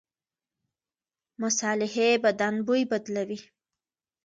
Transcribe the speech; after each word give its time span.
مصالحې 1.41 2.09
بدن 2.23 2.55
بوی 2.65 2.81
بدلوي. 2.91 3.39